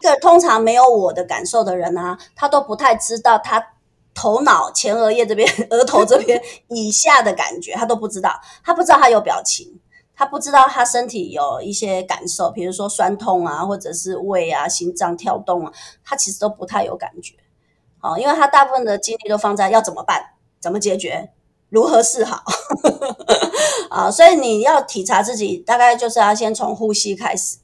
[0.00, 3.64] 这个通常没有我的感受的人啊，他都不太知道他
[4.12, 8.32] 头脑前额叶这边、 额头这边 以下的感觉，他都不知道。
[8.64, 9.79] 他不知道他有表情，
[10.20, 15.72] 他不知道他身体有一些感受，比如说酸痛啊，或者是胃啊、心脏跳动啊，
[16.04, 17.36] 他其实都不太有感觉。
[17.98, 21.30] 好，因为他大部分的精力都放在要怎么办、怎么解决、
[21.70, 22.42] 如何是好
[23.88, 27.56] 啊，所以你要体察自己，大概就是要先从呼吸开始。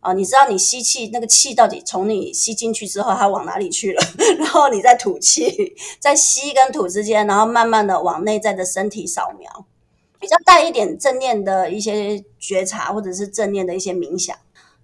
[0.00, 4.02] 啊，你知道你吸气那个气到底从你吸进去之后，它往哪里去了？
[4.40, 9.66] 然后你再吐气，在吸跟吐之间，然后慢慢的往内在的身体扫描，
[10.18, 14.36] 比较带一点正念的一些觉察，或者是正念的一些冥想，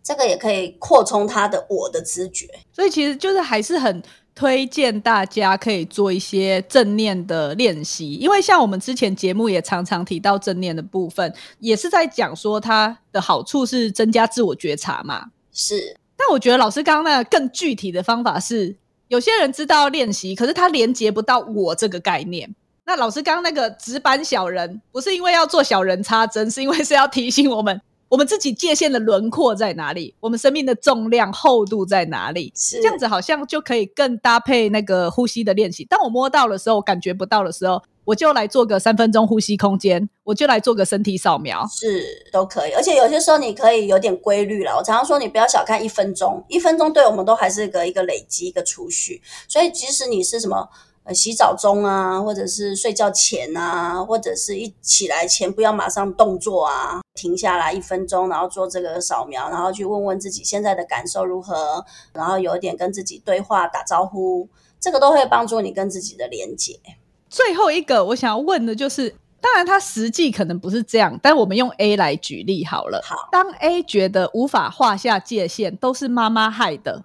[0.03, 2.49] 这个也可以扩充他的我的知觉。
[2.73, 4.03] 所以其实就是还是很。
[4.37, 15.27] 推荐大家可以做一些正念的练习，因为像我们之前节目也常常提到正念的部分，也是在讲说它的好处是增加自我觉察嘛。
[15.53, 18.75] 是，但我觉得老师刚刚那个更具体的方法是，
[19.07, 22.53] 有些人知道练习，可是他连接不到我这个概念。
[22.87, 27.81] 那老师刚刚那个纸板小人，不是因为要做小人插针，是因为是要提醒我们。
[28.11, 30.15] 我们自己界限的轮廓在哪里？
[30.21, 32.53] 我们生命的重量厚度在哪里？
[32.55, 35.85] 是这样子，好像就可以更搭配那个呼吸的练习。
[35.87, 42.73] 当我摸到的时候，我感觉不到的时候，我就来做个三分钟呼吸空间，我就来做个身体扫描，是都可以。
[42.73, 44.77] 而且有些时候你可以有点规律了。
[44.77, 49.21] 我常常说，你不要小看一分钟，一分钟对我们都还是一个一个累积一个储蓄。
[49.49, 50.69] 所以即使你是什么。
[51.05, 61.85] 呃，洗澡中啊，或者是睡觉前啊，或者是一起来前，不要马上动作啊，停下来一分钟，然后做这个扫描，然后去问问自己现在的感受如何，
[62.15, 64.49] 然后有一点跟自己对话、打招呼，
[64.81, 66.81] 这个都会帮助你跟自己的连接。
[67.29, 73.03] 最后一个我想要问的就是，当然它实际可能不是这样，但我们用 A 来举例好了。
[73.05, 77.05] 好，当 A 觉得无法画下界限，都是妈妈害的。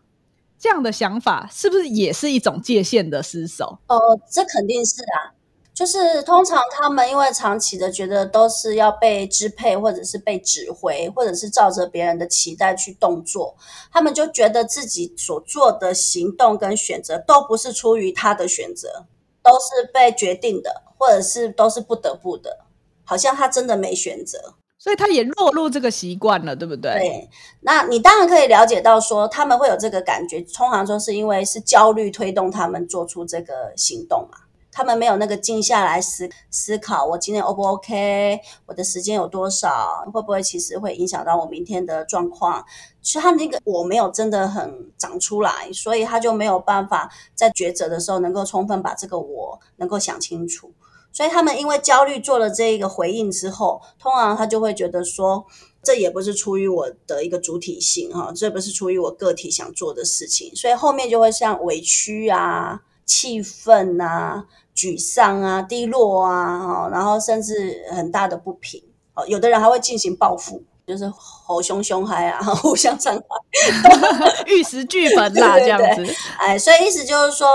[0.60, 3.80] 这样的想法是不是也是一种界限的失守？
[3.88, 3.98] 哦，
[4.30, 5.32] 这肯定是啊，
[5.74, 13.56] 就是通常他们因为长期的觉得都是要被支配，或者是被指挥，或者是照着别人的期待去动作，
[13.90, 19.06] 他们就觉得自己所做的行动跟选择都不是出于他的选择，
[19.42, 22.66] 都是被决定的，或者是都是不得不的，
[23.06, 26.94] 好像他真的没选择，所以他也落入这个习惯了，对不对？
[26.94, 34.40] 对，那你当然可以了解到说他们会有这个感觉，通常说是因为是焦虑推动他们做出这个行动嘛。
[34.72, 38.40] 他们没有那个静下来思思考，我今天 O 不 OK？
[38.66, 40.06] 我的时间有多少？
[40.14, 42.64] 会不会其实会影响到我明天的状况？
[43.02, 50.72] 所以他那个我没有真的很长出来，所以他就没有办法在抉择的时候能够充分把这个我能够想清楚。
[51.12, 55.46] 所以他们因为焦虑做了这一个回应之后，通常他就会觉得说，
[55.84, 62.82] 这也不是出于我的一个主体性哈，这不是出于我个体想做的事情，所以后面就会像委屈啊。
[63.12, 64.46] 气愤啊，
[64.76, 68.80] 沮丧啊，低落啊，然后甚至很大的不平，
[69.16, 76.14] 哦有的人还会进行报复，就是吼凶凶嗨啊， 互相伤害， 玉石俱焚啦，这样子。
[76.38, 77.50] 哎，所以意思就是说，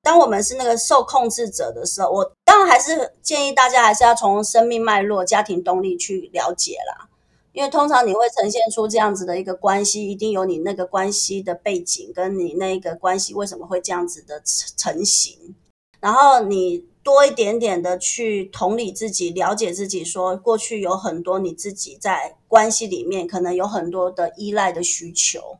[0.00, 7.08] 当我们是那个受控制者的时候，我当然还是建议大家还是要从生命脉络、家庭动力去了解啦。
[7.52, 15.54] 因为通常你会呈现出这样子的一个关系，一定有你那个关系的背景，跟你那个关系为什么会这样子的成成型。
[16.00, 25.58] 然后你多一点点的去同理自己，了解自己，说过去有很多你自己在关系里面可能有很多的依赖的需求，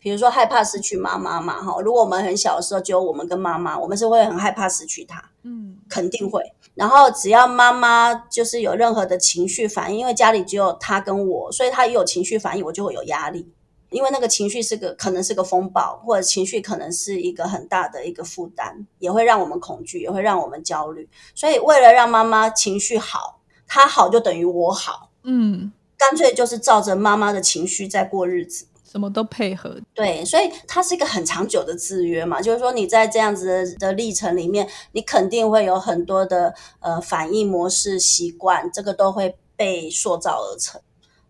[0.00, 1.80] 比如说害怕失去妈妈嘛，哈。
[1.82, 6.42] 如果我们很小的时候只有我们跟妈妈，我们是会很害怕失去她，嗯，肯定会。
[6.74, 13.46] 然后只要妈妈就是有任何的情绪反应，因为家里只有她跟我，所以她一有情绪反应，我就会有压力。
[13.90, 21.08] 因为那个情绪是个可能是个风暴，或者情绪可能是一个很大的一个负担，也会让我们恐惧，也会让我们焦虑。
[21.34, 28.66] 所以为了让妈妈情绪好，她好就等于我好，嗯，干脆就是照着妈妈的情绪在过日子。
[28.90, 32.40] 什么都配合，对，所以它是一个很长久的制约嘛。
[32.40, 40.80] 就是说，你在这样子的，历程里面，你肯定会有很多的呃反应模式、习惯，这个都会被塑造而成。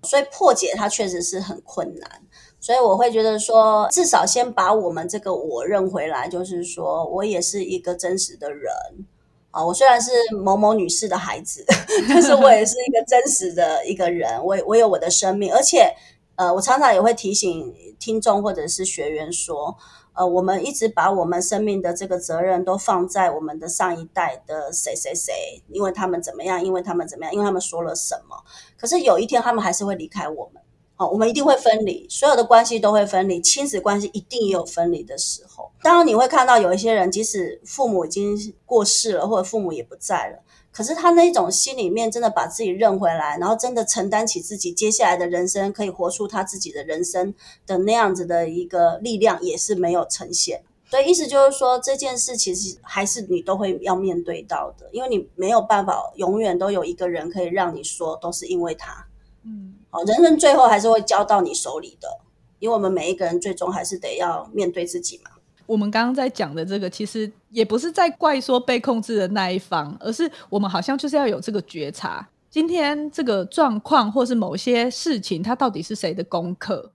[0.02, 2.22] 所以破解它确实是很困难。
[2.58, 8.72] 所以我会觉得说，至少先把我们这个我认回来，就是说我也是一个真实的人
[9.50, 9.62] 啊。
[9.62, 11.62] 我虽然是某某女士的孩子，
[12.08, 14.42] 但是我也是一个真实的一个人。
[14.42, 15.94] 我我有我的生命，而且。
[16.40, 19.76] 呃，我常常也会提醒听众或者是学员说，
[20.14, 28.34] 呃，我们一直把我们生命的这个责任都放在我们的上一代的谁谁谁，因为他们怎么样，因为他们怎么样，因为他们说了什么。
[28.78, 30.62] 可是有一天他们还是会离开我们，
[30.96, 35.70] 好，我们一定会分离，所有的关系都会分离，亲子关系一定也有分离的时候。
[35.82, 38.34] 当然你会看到有一些人，即使父母已经
[38.64, 40.38] 过世了，或者父母也不在了。
[40.72, 47.34] 可是他那种心里面真的把自己认回来，然后真的承担起自己接下来的人生，可以活出他自己的人生
[47.66, 50.62] 的那样子的一个力量，也是没有呈现。
[50.88, 59.06] 所以意思就是说，这件事其实还是你都会要面对到的，因为你没有办法永远都有一个人可以让你说都是因为他。
[59.44, 62.08] 嗯，好，人生最后还是会交到你手里的，
[62.58, 65.30] 因为我们每一个人最终还是得要面对自己嘛。
[65.70, 76.90] 我们刚刚在讲的这个，其实也不是在怪说被控制的那一方，而是我们好像就是要有这个觉察，今天这个状况或是某些事情，它到底是谁的功课？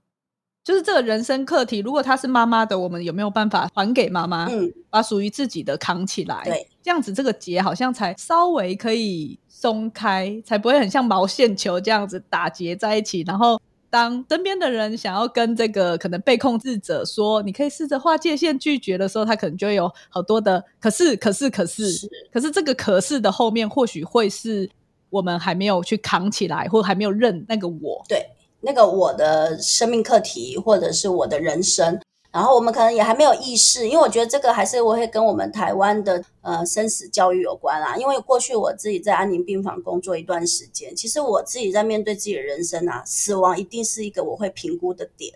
[0.62, 4.44] 就是这个人生课题，如果他是妈妈的，我们有没有办法还给妈妈？
[4.50, 6.42] 嗯，把属于自己的扛起来。
[6.44, 13.58] 对，这样子这个结好像才稍微可以松开，才不会很像毛线球这样子打结在一起，然后。
[13.96, 24.68] 当身边的人想要跟这个可能被控制者说，你可以试着划界限拒绝的时候，他可能就会有好多的可是，可是，可是，是可是这个可是的后面，或许会是
[25.08, 28.22] 我们还没有去扛起来，或还没有认那个我，对，
[28.60, 31.98] 那个我的生命课题，或者是我的人生。
[32.32, 37.96] 然后我们可能也还没有意识，因为我觉得这个还是我会跟我们台湾的呃生死教育有关啦。
[37.96, 45.32] 因为过去我自己在安宁病房工作一段时间，其实我自己在面对自己的人生啊，死亡一定是一个我会评估的点。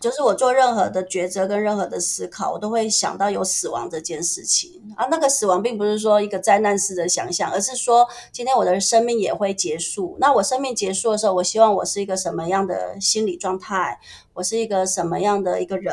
[0.00, 5.04] 就是我做任何的抉择跟任何的思考，我都会想到有死亡这件事情啊。
[5.10, 10.16] 那个死亡并不是说一个灾难式的想象，而是说今天我的生命也会结束。
[10.18, 14.00] 那我生命结束的时候，我希望我是一个什么样的心理状态？
[14.32, 15.92] 我是一个什么样的一个人？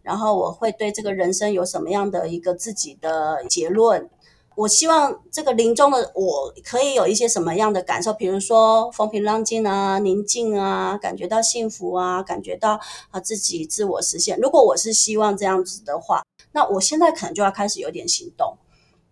[0.00, 4.08] 然后我会对这个人生有什么样的一个自己的结论？
[4.56, 8.12] 我希望这个临终的我可以有一些什么样的感受？
[8.12, 12.80] 比如说风平浪静啊，宁静啊，感觉到幸福啊，感觉到
[13.10, 14.38] 啊自己自我实现。
[14.38, 18.56] 如果我是希望这样子的话，那我现在可能就要开始有点行动。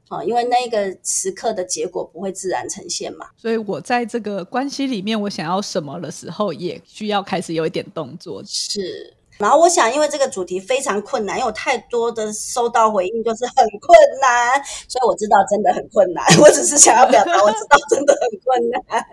[0.08, 3.28] 啊，因为那个时刻的结果不会自然呈现嘛。
[3.34, 8.42] 所以我在这个关系里面，我想要什么的时候，也需要开始有一点动作。
[8.44, 9.14] 是。
[9.38, 16.24] 然后我想，因为这个主题非常困难，因为有太多的收到回应，就是很困难，所以我知道真的很困难。
[16.40, 19.04] 我只是想要表达，我知道真的很困难。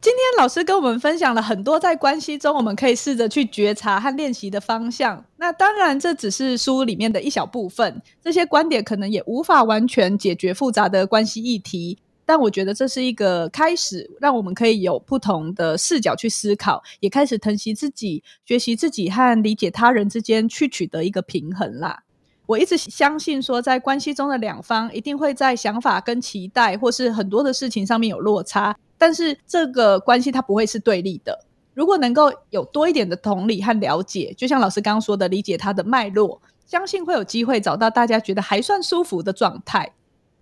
[0.00, 5.24] 今天老师跟我们分享了很多在关系中我们可以试着去觉察和练习的方向。
[5.38, 11.98] 那当然，这只是书里面的一小部分，这些观点可能也无法完全解决复杂的关系议题。
[12.26, 22.02] 但我觉得这是一个开始，让我们可以有不同的视角去思考，也开始疼惜自己、学习自己和理解他人之间去取得一个平衡啦。
[22.46, 31.38] 我一直相信说，在关系中的两方一定会在想法跟期待，或是很多的事情上面有落差，但是这个关系它不会是对立的。
[31.72, 39.90] 如果能够有多一点的同理和了解，就像老师刚刚说的，理解他的脉络，相信会有机会找到大家觉得还算舒服的状态。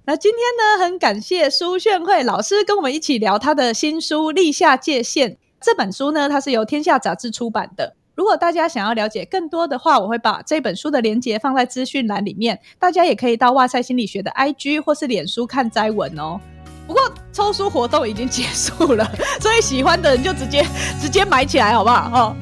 [0.05, 5.31] 那今天呢，很感谢苏炫慧老师跟我们一起聊他的新书《立下界限》
[5.61, 7.95] 这本书呢，它是由天下杂志出版的。
[8.17, 16.41] 如果大家想要了解更多的话，我会把这本书的链接放在资讯栏里面，大家也可以到哇塞心理学的 IG 或是脸书看摘文哦。
[16.85, 17.01] 不过
[17.33, 19.09] 抽书活动已经结束了，
[19.41, 20.67] 所以喜欢的人就直接
[21.01, 22.11] 直接买起来，好不好？
[22.13, 22.37] 哦。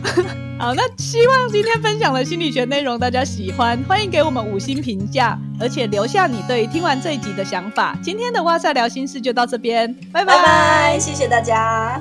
[0.60, 7.98] 好，那希望今天分享的心理学内容大家喜欢，欢迎给我们五星评价，而且留下你对听完这一集的想法。
[8.02, 11.98] 今天的哇塞聊心事就到这边，拜拜，谢谢大家。